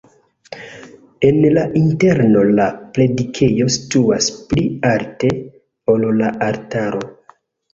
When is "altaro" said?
6.49-7.07